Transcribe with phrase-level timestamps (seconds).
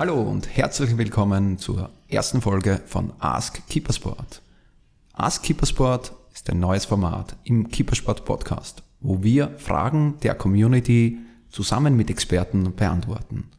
[0.00, 4.40] Hallo und herzlich willkommen zur ersten Folge von Ask Keepersport.
[5.12, 11.18] Ask Keepersport ist ein neues Format im Keepersport Podcast, wo wir Fragen der Community
[11.50, 13.50] zusammen mit Experten beantworten.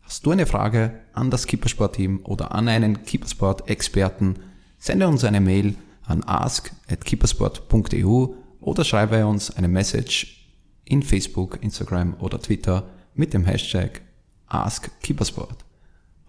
[0.00, 4.36] Hast du eine Frage an das Keepersport-Team oder an einen Keepersport-Experten,
[4.78, 5.74] sende uns eine Mail
[6.04, 8.26] an ask.keepersport.eu
[8.60, 10.48] oder schreibe uns eine Message
[10.86, 14.00] in Facebook, Instagram oder Twitter mit dem Hashtag
[14.46, 15.66] AskKeepersport.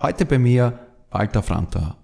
[0.01, 0.79] Heute bei mir
[1.11, 1.95] Walter Franta.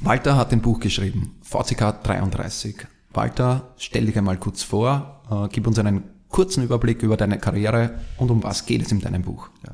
[0.00, 2.86] Walter hat ein Buch geschrieben, VCK 33.
[3.14, 7.98] Walter, stell dich einmal kurz vor, äh, gib uns einen kurzen Überblick über deine Karriere
[8.18, 9.48] und um was geht es in deinem Buch.
[9.66, 9.72] Ja.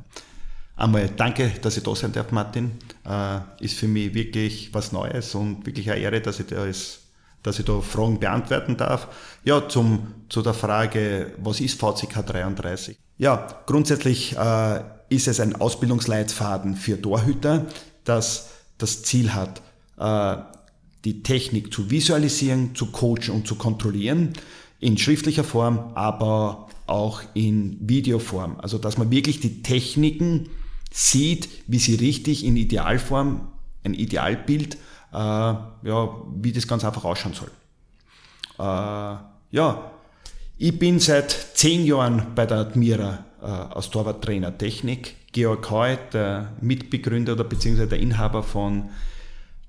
[0.77, 2.71] Einmal danke, dass ich da sein darf, Martin.
[3.05, 7.01] Äh, ist für mich wirklich was Neues und wirklich eine Ehre, dass ich da, ist,
[7.43, 9.09] dass ich da Fragen beantworten darf.
[9.43, 12.97] Ja, zum, zu der Frage, was ist VCK 33?
[13.19, 14.81] Ja, grundsätzlich äh,
[15.13, 17.67] ist es ein Ausbildungsleitfaden für Torhüter,
[18.05, 19.63] das das Ziel hat,
[19.99, 20.43] äh,
[21.05, 24.33] die Technik zu visualisieren, zu coachen und zu kontrollieren,
[24.81, 28.59] in schriftlicher Form, aber auch in Videoform.
[28.61, 30.49] Also dass man wirklich die Techniken
[30.91, 33.49] sieht, wie sie richtig in Idealform,
[33.85, 34.77] ein Idealbild,
[35.13, 37.51] äh, ja, wie das ganz einfach ausschauen soll.
[38.59, 39.17] Äh,
[39.51, 39.91] ja,
[40.59, 45.17] ich bin seit zehn Jahren bei der Admira als Torwarttrainer Technik.
[45.33, 48.91] Georg Heu, der Mitbegründer oder beziehungsweise der Inhaber von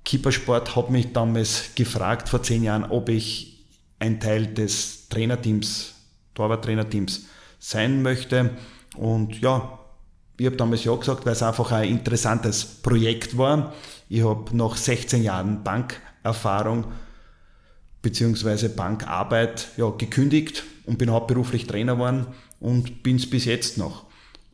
[0.04, 3.66] Keepersport, hat mich damals gefragt vor zehn Jahren, ob ich
[4.00, 5.96] ein Teil des Trainerteams,
[6.36, 7.26] Torwarttrainerteams
[7.60, 8.52] sein möchte.
[8.98, 9.80] Und ja,
[10.38, 13.74] ich habe damals ja gesagt, weil es einfach ein interessantes Projekt war.
[14.10, 16.86] Ich habe nach 16 Jahren Bankerfahrung
[18.02, 22.28] beziehungsweise Bankarbeit ja, gekündigt und bin hauptberuflich Trainer geworden
[22.60, 24.06] und bin es bis jetzt noch.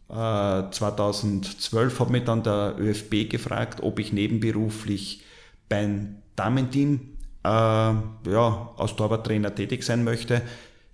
[0.10, 5.24] Äh, 2012 hat mich dann der ÖFB gefragt, ob ich nebenberuflich
[5.68, 10.42] beim Damenteam äh, ja, als Torwarttrainer tätig sein möchte.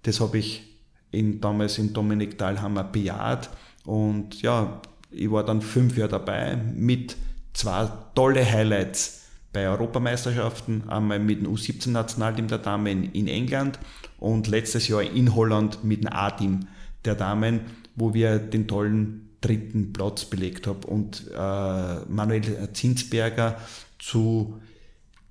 [0.04, 0.64] Das habe ich
[1.12, 3.50] in, damals in Dominik Dahlhammer bejaht
[3.86, 4.82] und ja,
[5.12, 7.16] ich war dann fünf Jahre dabei mit
[7.54, 9.25] zwei tolle Highlights
[9.56, 13.80] bei Europameisterschaften, einmal mit dem U17-Nationalteam der Damen in England
[14.20, 16.68] und letztes Jahr in Holland mit dem A-Team
[17.06, 17.62] der Damen,
[17.96, 23.58] wo wir den tollen dritten Platz belegt haben und äh, Manuel Zinsberger
[23.98, 24.60] zu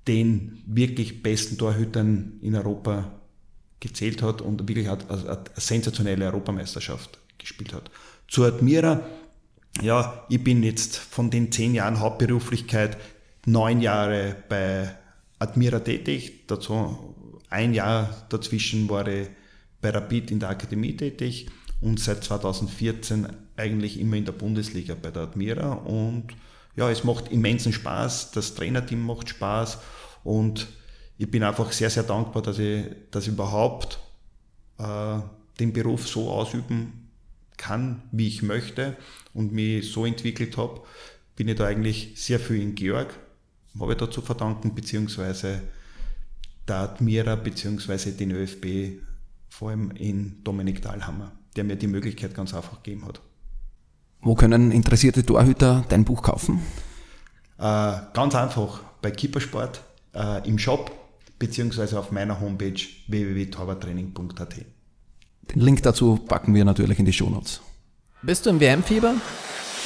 [0.07, 3.11] den wirklich besten Torhütern in Europa
[3.79, 7.91] gezählt hat und wirklich hat, also eine sensationelle Europameisterschaft gespielt hat.
[8.27, 9.01] Zu Admira,
[9.81, 12.97] ja, ich bin jetzt von den zehn Jahren Hauptberuflichkeit
[13.45, 14.95] neun Jahre bei
[15.39, 17.15] Admira tätig, dazu
[17.49, 19.27] ein Jahr dazwischen war ich
[19.81, 21.47] bei Rapid in der Akademie tätig
[21.81, 25.73] und seit 2014 eigentlich immer in der Bundesliga bei der Admira.
[25.73, 26.27] Und
[26.75, 29.77] ja, es macht immensen Spaß, das Trainerteam macht Spaß.
[30.23, 30.67] Und
[31.17, 32.85] ich bin einfach sehr, sehr dankbar, dass ich,
[33.15, 33.99] ich überhaupt
[34.77, 35.19] äh,
[35.59, 37.09] den Beruf so ausüben
[37.57, 38.97] kann, wie ich möchte
[39.33, 40.81] und mich so entwickelt habe,
[41.35, 43.13] bin ich da eigentlich sehr viel in Georg,
[43.79, 45.61] habe ich da zu verdanken, beziehungsweise
[46.67, 49.01] der Admira, beziehungsweise den ÖFB,
[49.49, 53.21] vor allem in Dominik Dahlhammer, der mir die Möglichkeit ganz einfach gegeben hat.
[54.21, 56.61] Wo können interessierte Torhüter dein Buch kaufen?
[57.57, 59.81] Äh, ganz einfach bei Keepersport
[60.13, 60.91] äh, im Shop
[61.37, 64.55] beziehungsweise auf meiner Homepage www.torwarttraining.at.
[65.53, 67.61] Den Link dazu packen wir natürlich in die Shownotes.
[68.23, 69.15] Bist du im WM-Fieber?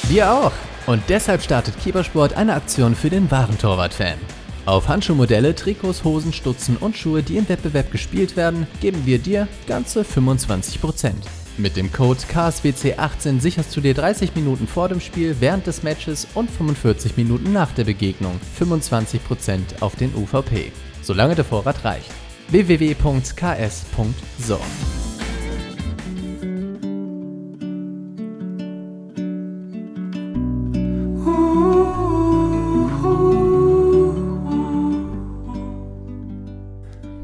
[0.08, 0.52] Wir auch.
[0.86, 4.18] Und deshalb startet Keepersport eine Aktion für den wahren Torwart-Fan.
[4.66, 9.48] Auf Handschuhmodelle, Trikots, Hosen, Stutzen und Schuhe, die im Wettbewerb gespielt werden, geben wir dir
[9.66, 11.12] ganze 25%.
[11.58, 16.26] Mit dem Code KSWC18 sicherst du dir 30 Minuten vor dem Spiel, während des Matches
[16.34, 20.72] und 45 Minuten nach der Begegnung 25% auf den UVP,
[21.02, 22.10] solange der Vorrat reicht.
[22.48, 23.00] www.ks.so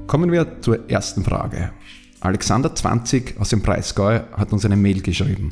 [0.06, 1.72] Kommen wir zur ersten Frage.
[2.20, 5.50] Alexander 20 aus dem Breisgau hat uns eine Mail geschrieben.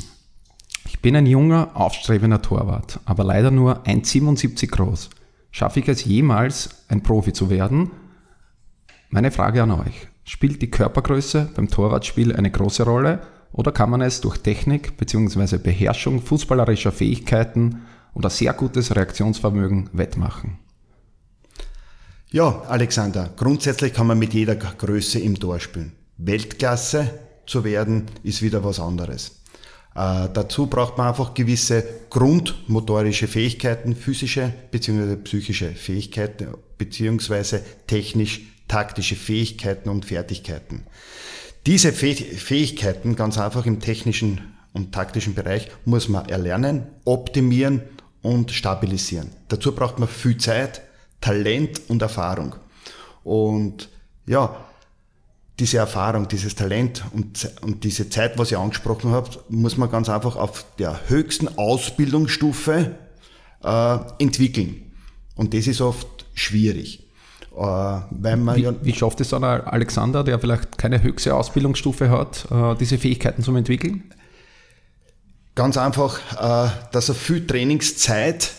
[0.86, 5.10] Ich bin ein junger, aufstrebender Torwart, aber leider nur 1,77 groß.
[5.50, 7.90] Schaffe ich es jemals, ein Profi zu werden?
[9.10, 10.08] Meine Frage an euch.
[10.24, 13.22] Spielt die Körpergröße beim Torwartspiel eine große Rolle
[13.52, 15.58] oder kann man es durch Technik bzw.
[15.58, 17.82] Beherrschung fußballerischer Fähigkeiten
[18.14, 20.58] oder sehr gutes Reaktionsvermögen wettmachen?
[22.34, 25.92] Ja, Alexander, grundsätzlich kann man mit jeder Größe im Tor spielen.
[26.16, 27.08] Weltklasse
[27.46, 29.40] zu werden ist wieder was anderes.
[29.94, 35.14] Äh, dazu braucht man einfach gewisse grundmotorische Fähigkeiten, physische bzw.
[35.14, 37.60] psychische Fähigkeiten bzw.
[37.86, 40.88] technisch-taktische Fähigkeiten und Fertigkeiten.
[41.66, 44.40] Diese Fähigkeiten, ganz einfach im technischen
[44.72, 47.82] und taktischen Bereich, muss man erlernen, optimieren
[48.22, 49.30] und stabilisieren.
[49.46, 50.82] Dazu braucht man viel Zeit,
[51.24, 52.54] Talent und Erfahrung.
[53.22, 53.88] Und
[54.26, 54.54] ja,
[55.58, 60.10] diese Erfahrung, dieses Talent und, und diese Zeit, was ihr angesprochen habt, muss man ganz
[60.10, 62.94] einfach auf der höchsten Ausbildungsstufe
[63.62, 64.92] äh, entwickeln.
[65.34, 67.08] Und das ist oft schwierig.
[67.56, 72.10] Äh, weil man wie, ja wie schafft es dann Alexander, der vielleicht keine höchste Ausbildungsstufe
[72.10, 74.12] hat, äh, diese Fähigkeiten zu entwickeln?
[75.54, 78.50] Ganz einfach, äh, dass er viel Trainingszeit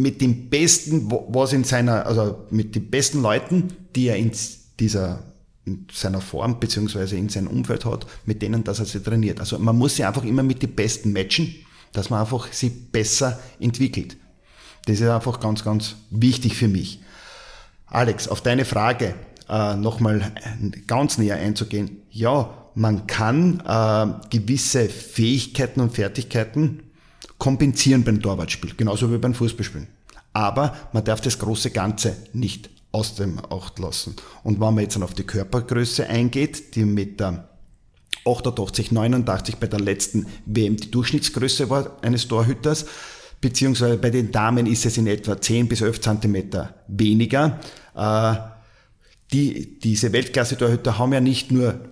[0.00, 4.32] mit dem Besten, was in seiner, also mit den besten Leuten, die er in
[4.78, 5.24] dieser
[5.66, 9.40] in seiner Form beziehungsweise in seinem Umfeld hat, mit denen, dass er sie trainiert.
[9.40, 11.54] Also man muss sich einfach immer mit den Besten matchen,
[11.92, 14.16] dass man einfach sie besser entwickelt.
[14.86, 17.00] Das ist einfach ganz, ganz wichtig für mich.
[17.86, 19.14] Alex, auf deine Frage
[19.48, 20.32] äh, nochmal
[20.86, 21.98] ganz näher einzugehen.
[22.10, 26.84] Ja, man kann äh, gewisse Fähigkeiten und Fertigkeiten
[27.40, 29.88] kompensieren beim Torwartspiel, genauso wie beim Fußballspielen.
[30.32, 34.14] Aber man darf das große Ganze nicht aus dem Acht lassen.
[34.44, 37.48] Und wenn man jetzt auf die Körpergröße eingeht, die mit der
[38.24, 42.84] 88, 89 bei der letzten WM die Durchschnittsgröße war eines Torhüters,
[43.40, 47.58] beziehungsweise bei den Damen ist es in etwa 10 bis 11 Zentimeter weniger.
[47.96, 48.34] Äh,
[49.32, 51.88] die, diese Weltklasse-Torhüter haben ja nicht nur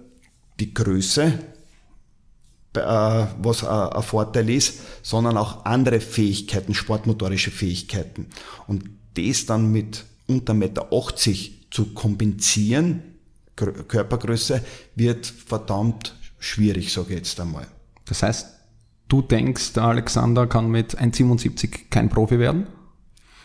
[0.61, 1.33] die Größe,
[2.79, 8.27] was ein Vorteil ist, sondern auch andere Fähigkeiten, sportmotorische Fähigkeiten.
[8.67, 8.85] Und
[9.15, 10.89] das dann mit unter 1,80 Meter
[11.71, 13.03] zu kompensieren,
[13.57, 14.63] Körpergröße,
[14.95, 17.67] wird verdammt schwierig, sage ich jetzt einmal.
[18.05, 18.47] Das heißt,
[19.09, 22.67] du denkst, der Alexander kann mit 1,77 kein Profi werden?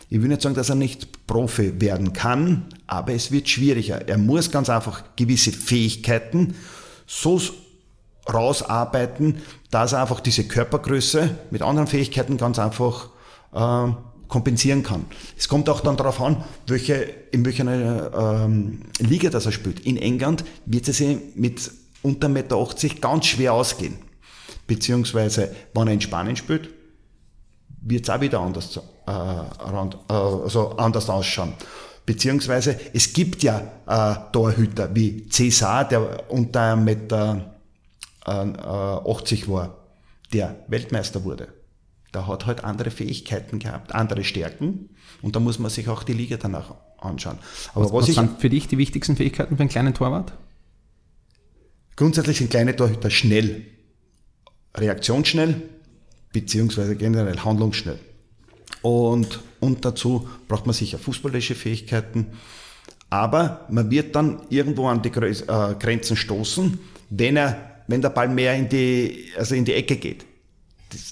[0.09, 4.07] Ich will nicht sagen, dass er nicht Profi werden kann, aber es wird schwieriger.
[4.07, 6.53] Er muss ganz einfach gewisse Fähigkeiten
[7.07, 7.41] so
[8.31, 9.41] rausarbeiten,
[9.71, 13.09] dass er einfach diese Körpergröße mit anderen Fähigkeiten ganz einfach
[13.53, 13.91] äh,
[14.27, 15.05] kompensieren kann.
[15.37, 16.95] Es kommt auch dann darauf an, welche,
[17.31, 19.81] in welcher ähm, Liga das er spielt.
[19.81, 21.71] In England wird es ihm mit
[22.01, 22.67] unter 1,80 Meter
[22.99, 23.95] ganz schwer ausgehen.
[24.65, 26.69] Beziehungsweise, wenn er in Spanien spielt,
[27.81, 31.53] wird es auch wieder anders, äh, also anders ausschauen.
[32.05, 37.52] Beziehungsweise, es gibt ja äh, Torhüter wie Cesar, der unter 1,80 Meter
[38.25, 39.77] äh, war,
[40.31, 41.49] der Weltmeister wurde.
[42.13, 44.89] Der hat halt andere Fähigkeiten gehabt, andere Stärken
[45.21, 47.39] und da muss man sich auch die Liga danach anschauen.
[47.73, 50.33] Aber was, was, was sind für dich die wichtigsten Fähigkeiten für einen kleinen Torwart?
[51.95, 53.65] Grundsätzlich sind kleine Torhüter schnell,
[54.75, 55.61] reaktionsschnell,
[56.31, 57.99] beziehungsweise generell handlungsschnell.
[58.81, 62.27] Und, und dazu braucht man sicher fußballische Fähigkeiten.
[63.09, 66.79] Aber man wird dann irgendwo an die äh, Grenzen stoßen,
[67.11, 70.25] wenn, er, wenn der Ball mehr in die, also in die Ecke geht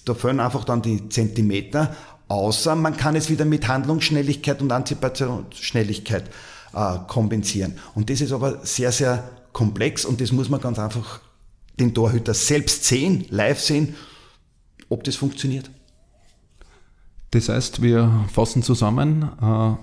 [0.05, 1.95] da fehlen einfach dann die Zentimeter,
[2.27, 6.29] außer man kann es wieder mit Handlungsschnelligkeit und Antizipationsschnelligkeit
[6.73, 7.77] äh, kompensieren.
[7.95, 11.19] Und das ist aber sehr, sehr komplex und das muss man ganz einfach
[11.79, 13.95] den Torhüter selbst sehen, live sehen,
[14.89, 15.69] ob das funktioniert.
[17.31, 19.75] Das heißt, wir fassen zusammen, äh,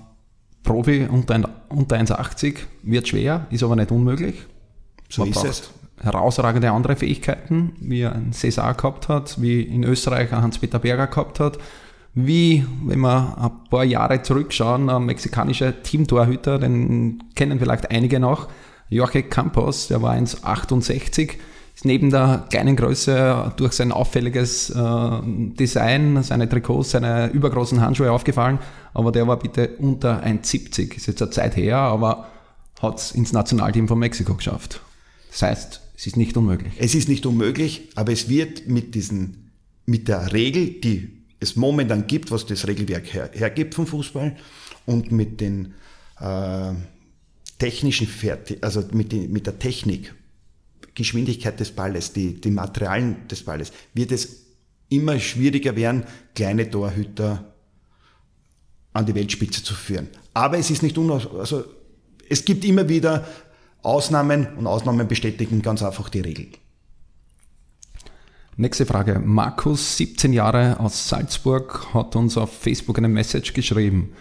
[0.62, 4.34] Profi unter, unter 1,80 wird schwer, ist aber nicht unmöglich.
[5.08, 5.70] So man ist es
[6.02, 11.40] herausragende andere Fähigkeiten, wie ein César gehabt hat, wie in Österreich ein Hans-Peter Berger gehabt
[11.40, 11.58] hat,
[12.14, 18.48] wie, wenn wir ein paar Jahre zurückschauen, ein mexikanischer Teamtorhüter, den kennen vielleicht einige noch,
[18.88, 21.32] Jorge Campos, der war 1,68,
[21.74, 28.10] ist neben der kleinen Größe durch sein auffälliges äh, Design, seine Trikots, seine übergroßen Handschuhe
[28.10, 28.58] aufgefallen,
[28.94, 32.26] aber der war bitte unter 1,70, ist jetzt eine Zeit her, aber
[32.82, 34.80] hat es ins Nationalteam von Mexiko geschafft.
[35.30, 36.74] Das heißt, es ist nicht unmöglich.
[36.78, 39.50] Es ist nicht unmöglich, aber es wird mit diesen,
[39.84, 44.36] mit der Regel, die es momentan gibt, was das Regelwerk her, hergibt vom Fußball
[44.86, 45.74] und mit den
[46.20, 46.72] äh,
[47.58, 50.14] technischen Fertig, also mit, die, mit der Technik,
[50.94, 54.44] Geschwindigkeit des Balles, die, die Materialien des Balles, wird es
[54.88, 56.04] immer schwieriger werden,
[56.36, 57.54] kleine Torhüter
[58.92, 60.08] an die Weltspitze zu führen.
[60.32, 61.64] Aber es ist nicht unaus, also
[62.28, 63.26] es gibt immer wieder
[63.82, 66.48] Ausnahmen und Ausnahmen bestätigen ganz einfach die Regel.
[68.56, 69.20] Nächste Frage.
[69.24, 74.14] Markus, 17 Jahre aus Salzburg, hat uns auf Facebook eine Message geschrieben.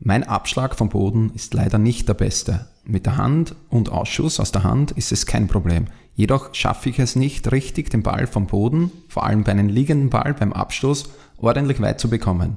[0.00, 2.66] Mein Abschlag vom Boden ist leider nicht der beste.
[2.84, 5.86] Mit der Hand und Ausschuss aus der Hand ist es kein Problem.
[6.14, 10.10] Jedoch schaffe ich es nicht richtig, den Ball vom Boden, vor allem bei einem liegenden
[10.10, 11.08] Ball beim Abstoß,
[11.38, 12.56] ordentlich weit zu bekommen.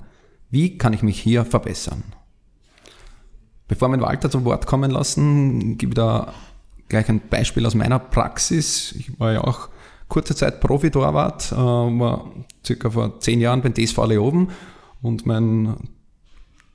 [0.50, 2.03] Wie kann ich mich hier verbessern?
[3.70, 6.34] Bevor wir Walter zu Wort kommen lassen, gebe ich da
[6.90, 8.94] gleich ein Beispiel aus meiner Praxis.
[8.98, 9.70] Ich war ja auch
[10.10, 12.32] kurze Zeit Profi-Torwart, äh, war
[12.66, 14.50] circa vor zehn Jahren beim TSV Leoben
[15.04, 15.76] und mein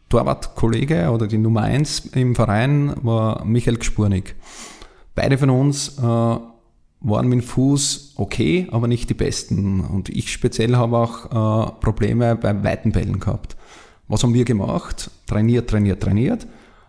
[0.08, 4.36] Torwartkollege oder die Nummer eins im Verein war Michael Gspurnik.
[5.16, 9.80] Beide von uns äh, waren mit dem Fuß okay, aber nicht die besten.
[9.80, 13.56] Und ich speziell habe auch äh, Probleme bei weiten Bällen gehabt.
[14.06, 15.10] Was haben wir gemacht?
[15.26, 16.46] Trainiert, trainiert, trainiert.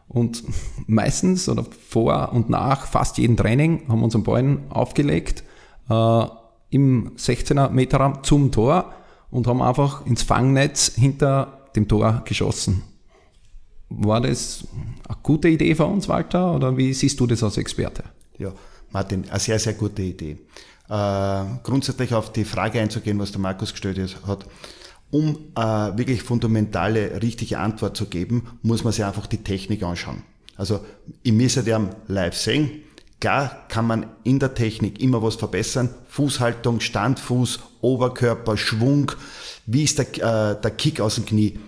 [0.08, 0.44] Und
[0.88, 5.44] meistens oder vor und nach fast jedem Training haben wir unseren Ballen aufgelegt
[5.90, 6.26] äh,
[6.70, 8.94] im 16er Meter Raum zum Tor
[9.32, 12.84] und haben einfach ins Fangnetz hinter dem Tor geschossen.
[13.90, 14.68] War das
[15.08, 18.04] eine gute Idee von uns, Walter, oder wie siehst du das als Experte?
[18.38, 18.52] Ja,
[18.92, 20.38] Martin, eine sehr, sehr gute Idee.
[20.90, 24.46] Äh, grundsätzlich auf die Frage einzugehen, was der Markus gestellt hat.
[25.16, 25.62] Um äh,
[25.98, 30.24] wirklich fundamentale, richtige Antwort zu geben, muss man sich einfach die Technik anschauen.
[30.58, 30.82] Also,
[31.24, 32.82] müsste ja live sehen.
[33.22, 35.88] Klar kann man in der Technik immer was verbessern.
[36.10, 39.14] Fußhaltung, Standfuß, Oberkörper, Schwung.
[39.66, 41.60] Wie ist der, äh, der Kick aus dem Knie?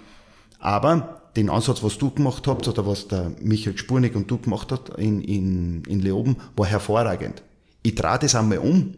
[0.59, 4.73] Aber den Ansatz, was du gemacht habt oder was der Michael Spurnig und du gemacht
[4.73, 7.43] habt in, in, in Leoben, war hervorragend.
[7.81, 8.93] Ich drehe das einmal um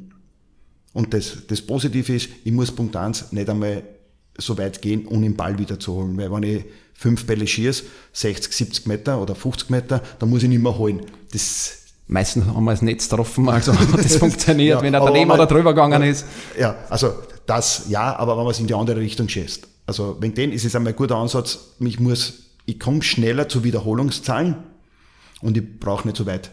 [0.94, 3.84] und das, das Positive ist, ich muss Punkt 1 nicht einmal
[4.39, 6.17] so weit gehen, um den Ball wieder zu holen.
[6.17, 10.50] Weil wenn ich fünf Bälle schieße, 60, 70 Meter oder 50 Meter, dann muss ich
[10.50, 11.01] nicht mehr holen.
[11.31, 11.79] Das
[12.12, 15.75] Meistens haben wir das Netz getroffen, also das funktioniert, ja, wenn er daneben oder drüber
[15.75, 16.25] gegangen ist.
[16.60, 17.13] Ja, also
[17.46, 19.67] das ja, aber wenn man es in die andere Richtung schießt.
[19.86, 21.60] Also wegen dem ist es einmal ein guter Ansatz.
[21.79, 24.55] Ich muss, ich komme schneller zu Wiederholungszahlen
[25.41, 26.50] und ich brauche nicht so weit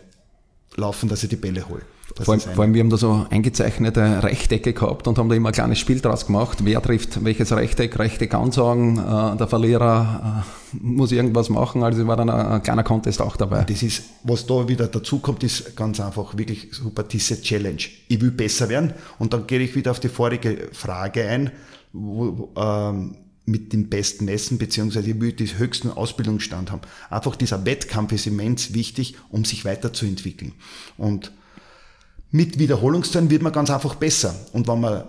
[0.74, 1.82] laufen, dass ich die Bälle hole.
[2.14, 5.48] Vor allem, vor allem, wir haben da so eingezeichnete Rechtecke gehabt und haben da immer
[5.48, 6.58] ein kleines Spiel draus gemacht.
[6.62, 7.98] Wer trifft welches Rechteck?
[7.98, 11.82] Rechteck ansagen, äh, der Verlierer äh, muss irgendwas machen.
[11.82, 13.64] Also war dann ein, ein, kleiner Contest auch dabei.
[13.64, 17.82] Das ist, was da wieder dazu kommt, ist ganz einfach wirklich super diese Challenge.
[18.08, 21.50] Ich will besser werden und dann gehe ich wieder auf die vorige Frage ein,
[21.92, 26.82] wo, ähm, mit dem besten messen, beziehungsweise ich will den höchsten Ausbildungsstand haben.
[27.10, 30.52] Einfach dieser Wettkampf ist immens wichtig, um sich weiterzuentwickeln.
[30.96, 31.32] Und
[32.30, 34.34] mit Wiederholungszahlen wird man ganz einfach besser.
[34.52, 35.04] Und wenn man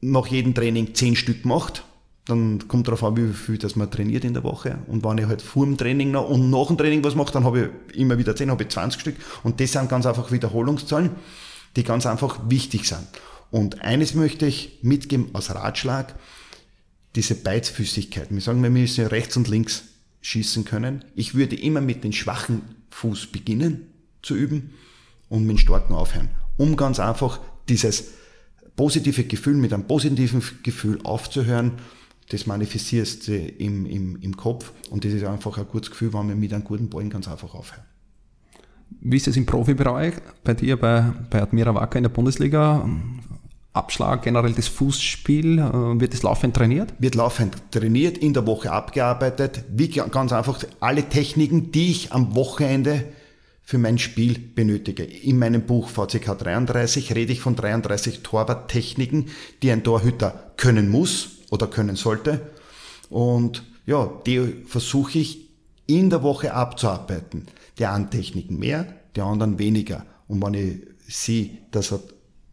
[0.00, 1.84] nach jedem Training zehn Stück macht,
[2.26, 4.78] dann kommt darauf an, wie viel dass man trainiert in der Woche.
[4.86, 7.44] Und wenn ich halt vor dem Training noch und nach dem Training was mache, dann
[7.44, 9.16] habe ich immer wieder 10, habe ich 20 Stück.
[9.42, 11.10] Und das sind ganz einfach Wiederholungszahlen,
[11.74, 13.06] die ganz einfach wichtig sind.
[13.50, 16.14] Und eines möchte ich mitgeben als Ratschlag,
[17.16, 18.28] diese Beizfüßigkeit.
[18.30, 19.84] Wir sagen, wir müssen rechts und links
[20.22, 21.04] schießen können.
[21.14, 23.88] Ich würde immer mit dem schwachen Fuß beginnen
[24.22, 24.74] zu üben
[25.28, 26.30] und mit dem starken aufhören,
[26.62, 28.12] um ganz einfach dieses
[28.76, 31.72] positive Gefühl mit einem positiven Gefühl aufzuhören.
[32.28, 36.28] Das manifestierst du im, im, im Kopf und das ist einfach ein gutes Gefühl, wenn
[36.28, 37.82] wir mit einem guten Ballen ganz einfach aufhören.
[39.00, 40.14] Wie ist es im Profibereich
[40.44, 42.88] bei dir, bei, bei Admira Wacker in der Bundesliga?
[43.72, 46.94] Abschlag, generell das Fußspiel, äh, wird das laufend trainiert?
[46.98, 49.64] Wird laufend trainiert, in der Woche abgearbeitet.
[49.74, 53.04] Wie ganz einfach alle Techniken, die ich am Wochenende
[53.72, 55.02] für mein Spiel benötige.
[55.02, 59.30] In meinem Buch VCK 33 rede ich von 33 Torwarttechniken,
[59.62, 62.50] die ein Torhüter können muss oder können sollte.
[63.08, 65.48] Und ja, die versuche ich
[65.86, 67.46] in der Woche abzuarbeiten.
[67.78, 68.86] Die einen Techniken mehr,
[69.16, 70.04] die anderen weniger.
[70.28, 72.00] Und wenn ich sehe, dass er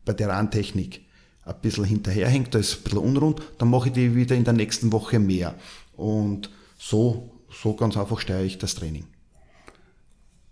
[0.05, 1.01] bei der einen Technik
[1.43, 4.53] ein bisschen hinterherhängt, da ist ein bisschen unrund, dann mache ich die wieder in der
[4.53, 5.55] nächsten Woche mehr.
[5.97, 9.03] Und so, so ganz einfach steuere ich das Training.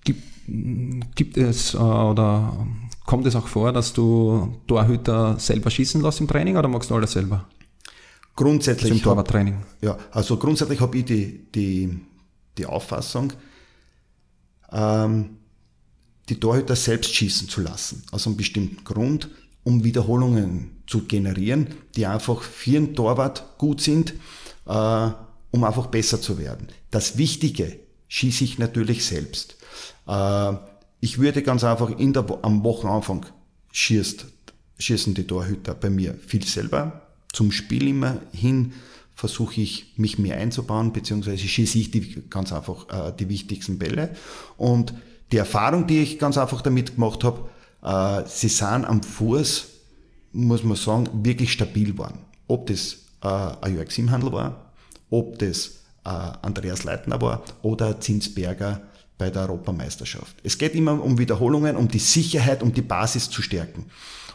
[0.04, 2.66] Gibt, gibt es äh, oder
[3.06, 6.96] kommt es auch vor, dass du Torhüter selber schießen lässt im Training oder magst du
[6.96, 7.48] alles selber?
[8.36, 8.92] Grundsätzlich.
[8.92, 9.58] Im Torwarttraining.
[9.82, 12.00] Ja, also grundsätzlich habe ich die, die,
[12.58, 13.34] die Auffassung,
[14.72, 15.38] ähm,
[16.30, 18.04] die Torhüter selbst schießen zu lassen.
[18.12, 19.30] Aus einem bestimmten Grund,
[19.63, 24.13] um Wiederholungen zu generieren, die einfach für den Torwart gut sind,
[24.68, 25.10] äh,
[25.51, 26.68] um einfach besser zu werden.
[26.92, 29.57] Das Wichtige schieße ich natürlich selbst.
[30.07, 30.53] Äh,
[31.00, 33.25] ich würde ganz einfach in der, am Wochenanfang
[33.72, 34.25] schießt,
[34.79, 37.01] schießen die Torhüter bei mir viel selber.
[37.34, 38.74] Zum Spiel immer hin
[39.13, 44.15] versuche ich mich mehr einzubauen, beziehungsweise schieße ich die, ganz einfach äh, die wichtigsten Bälle.
[44.57, 44.93] Und
[45.31, 47.50] die Erfahrung, die ich ganz einfach damit gemacht habe,
[47.84, 49.67] äh, sie sind am Fuß,
[50.34, 52.19] muss man sagen, wirklich stabil waren.
[52.48, 54.72] Ob das äh, ein Jörg Simhandel war,
[55.10, 58.79] ob das Andreas Leitner war oder Zinsberger
[59.18, 60.36] bei der Europameisterschaft.
[60.44, 63.86] Es geht immer um Wiederholungen, um die Sicherheit, um die Basis zu stärken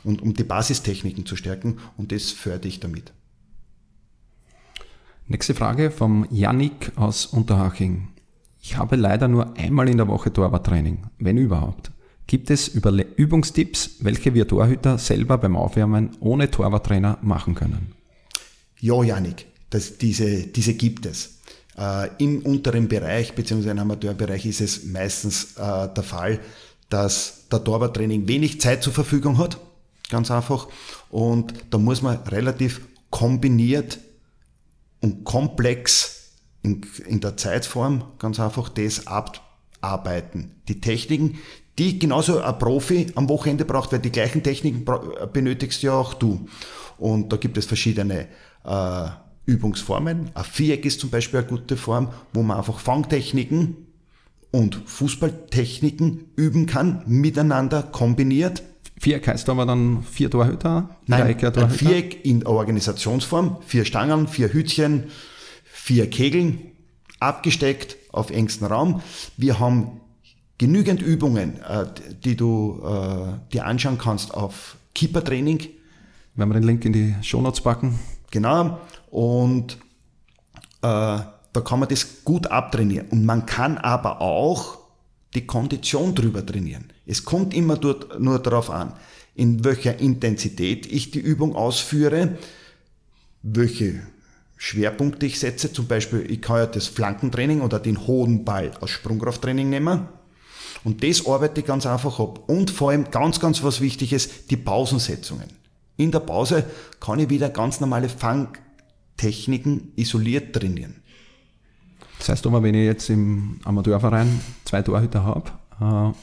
[0.05, 3.13] und um die Basistechniken zu stärken und das fördere ich damit.
[5.29, 8.09] Nächste Frage vom Yannick aus Unterhaching.
[8.61, 11.91] Ich habe leider nur einmal in der Woche Torwarttraining, wenn überhaupt.
[12.27, 17.93] Gibt es Übungstipps, welche wir Torhüter selber beim Aufwärmen ohne Torwarttrainer machen können?
[18.81, 21.41] Ja, Janik, das, diese, diese gibt es.
[21.77, 23.71] Äh, Im unteren Bereich bzw.
[23.71, 26.41] im Amateurbereich ist es meistens äh, der Fall,
[26.91, 29.59] dass der Torwarttraining wenig Zeit zur Verfügung hat,
[30.11, 30.69] ganz einfach.
[31.11, 33.99] Und da muss man relativ kombiniert
[35.01, 40.63] und komplex in, in der Zeitform ganz einfach das abarbeiten.
[40.69, 41.39] Die Techniken,
[41.79, 44.85] die genauso ein Profi am Wochenende braucht, weil die gleichen Techniken
[45.33, 46.47] benötigst ja auch du.
[46.99, 48.29] Und da gibt es verschiedene
[48.65, 49.09] äh,
[49.47, 50.31] Übungsformen.
[50.35, 53.77] Ein Viereck ist zum Beispiel eine gute Form, wo man einfach Fangtechniken
[54.51, 58.63] und Fußballtechniken üben kann, miteinander kombiniert.
[58.99, 60.97] Viereck heißt aber dann vier Torhüter?
[61.07, 65.05] Nein, ein Viereck in Organisationsform, vier Stangen, vier Hütchen,
[65.65, 66.61] vier Kegeln,
[67.19, 69.03] abgesteckt auf engstem Raum.
[69.37, 70.01] Wir haben
[70.59, 71.87] genügend Übungen, äh,
[72.25, 75.67] die du äh, dir anschauen kannst auf Keeper-Training.
[76.37, 77.99] Wenn wir den Link in die Shownotes packen.
[78.31, 78.79] Genau.
[79.13, 79.75] Und
[80.81, 81.21] äh,
[81.53, 83.09] da kann man das gut abtrainieren.
[83.11, 84.79] Und man kann aber auch
[85.35, 86.91] die Kondition drüber trainieren.
[87.05, 88.95] Es kommt immer dort, nur darauf an,
[89.35, 92.39] in welcher Intensität ich die Übung ausführe,
[93.43, 94.01] welche
[94.57, 95.71] Schwerpunkte ich setze.
[95.75, 100.09] Zum Beispiel, ich kann ja das Flankentraining oder den hohen Ball als Sprungkrafttraining nehmen.
[100.85, 102.49] Und das arbeite ich ganz einfach ab.
[102.49, 105.49] Und vor allem ganz, ganz was Wichtiges, die Pausensetzungen.
[105.99, 106.65] In der Pause
[106.99, 108.09] kann ich wieder ganz normale
[109.23, 110.97] Fangtechniken isoliert trainieren.
[112.19, 115.51] Das heißt aber, wenn ich jetzt im Amateurverein zwei Torhüter habe,
[115.81, 116.17] äh,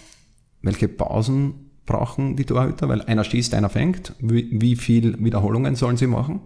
[0.62, 2.88] welche Pausen brauchen die Torhüter?
[2.88, 4.13] Weil einer schießt, einer fängt.
[4.20, 6.41] Wie, wie viel Wiederholungen sollen sie machen?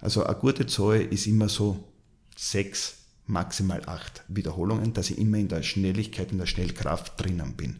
[0.00, 1.84] Also eine gute Zahl ist immer so
[2.36, 2.94] sechs,
[3.26, 7.76] maximal acht Wiederholungen, dass ich immer in der Schnelligkeit, in der Schnellkraft drinnen bin.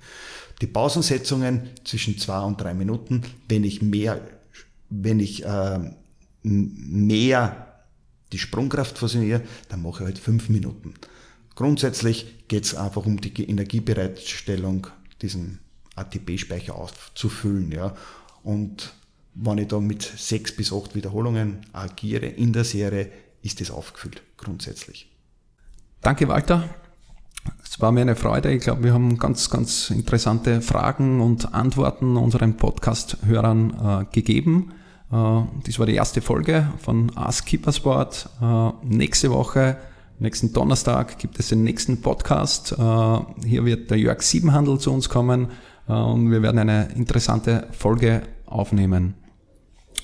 [0.60, 4.20] Die Pausensetzungen zwischen zwei und drei Minuten, wenn ich mehr
[4.90, 5.78] wenn ich äh,
[6.42, 7.67] mehr
[8.32, 10.94] die Sprungkraft fusioniere, dann mache ich halt fünf Minuten.
[11.54, 14.86] Grundsätzlich geht es einfach um die Energiebereitstellung,
[15.22, 15.58] diesen
[15.96, 17.72] ATP-Speicher aufzufüllen.
[17.72, 17.96] Ja.
[18.42, 18.94] Und
[19.34, 23.10] wenn ich da mit sechs bis acht Wiederholungen agiere in der Serie,
[23.42, 25.10] ist das aufgefüllt, grundsätzlich.
[26.00, 26.68] Danke, Walter.
[27.62, 28.52] Es war mir eine Freude.
[28.52, 34.72] Ich glaube, wir haben ganz, ganz interessante Fragen und Antworten unseren Podcast-Hörern äh, gegeben.
[35.10, 38.28] Äh, das war die erste Folge von Ask Keeper Sport.
[38.40, 39.76] Äh, nächste Woche,
[40.18, 42.72] nächsten Donnerstag gibt es den nächsten Podcast.
[42.72, 45.48] Äh, hier wird der Jörg Siebenhandel zu uns kommen
[45.86, 49.14] und wir werden eine interessante Folge aufnehmen.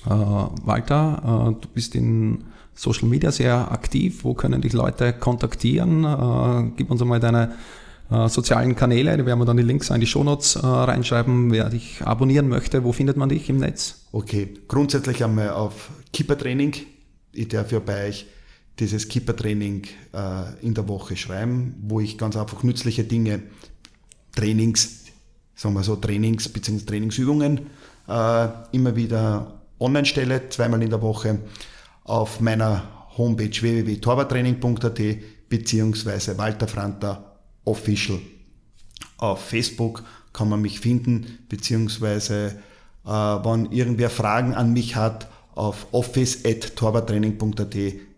[0.03, 4.23] Walter, du bist in Social Media sehr aktiv.
[4.23, 6.73] Wo können dich Leute kontaktieren?
[6.75, 7.51] Gib uns einmal deine
[8.09, 11.51] sozialen Kanäle, da werden wir dann die Links in die Shownotes reinschreiben.
[11.51, 14.05] Wer dich abonnieren möchte, wo findet man dich im Netz?
[14.11, 16.75] Okay, grundsätzlich einmal auf Keeper-Training.
[17.33, 18.27] Ich darf ja bei euch
[18.79, 23.43] dieses Keeper-Training äh, in der Woche schreiben, wo ich ganz einfach nützliche Dinge,
[24.35, 25.05] Trainings,
[25.55, 26.85] sagen wir so, Trainings bzw.
[26.85, 27.67] Trainingsübungen
[28.07, 31.39] äh, immer wieder online stelle, zweimal in der Woche
[32.03, 35.01] auf meiner Homepage www.torwarttraining.at
[35.49, 37.34] beziehungsweise Walter Franta
[37.65, 38.19] Official.
[39.17, 42.59] Auf Facebook kann man mich finden, beziehungsweise
[43.05, 47.75] äh, wenn irgendwer Fragen an mich hat, auf office.torwarttraining.at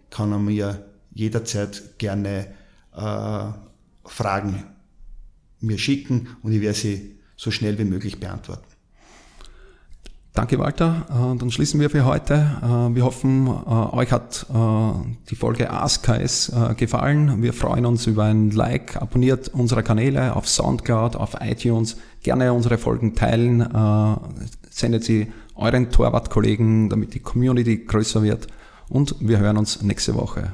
[0.09, 2.47] kann er mir jederzeit gerne
[2.95, 3.45] äh,
[4.05, 4.63] Fragen
[5.59, 8.66] mir schicken und ich werde sie so schnell wie möglich beantworten.
[10.37, 11.07] Danke, Walter.
[11.09, 12.35] Äh, dann schließen wir für heute.
[12.61, 14.45] Äh, wir hoffen, äh, euch hat
[15.31, 17.41] die Folge AskKS gefallen.
[17.41, 19.01] Wir freuen uns über ein Like.
[19.01, 21.97] Abonniert unsere Kanäle auf Soundcloud, auf iTunes.
[22.21, 23.67] Gerne unsere Folgen teilen.
[24.69, 28.47] Sendet sie euren Torwartkollegen, damit die Community größer wird.
[28.89, 30.51] Und wir hören uns nächste Woche.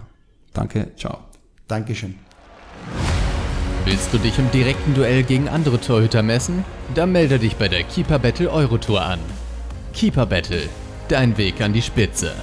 [0.53, 1.17] Danke, ciao.
[1.67, 2.15] Dankeschön.
[3.83, 6.63] Willst du dich im direkten Duell gegen andere Torhüter messen?
[6.95, 9.19] Dann melde dich bei der Keeper Battle Eurotour an.
[9.93, 10.69] Keeper Battle.
[11.07, 12.33] Dein Weg an die Spitze.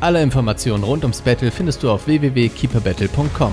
[0.00, 3.52] Alle Informationen rund ums Battle findest du auf www.keeperbattle.com.